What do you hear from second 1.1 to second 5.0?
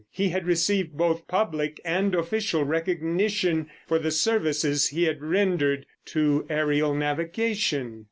public and official recognition for the services